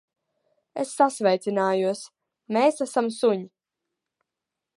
Es 0.83 0.93
sasveicinājos. 1.01 2.01
Mēs 2.57 2.85
esam 2.87 3.15
suņi. 3.19 3.47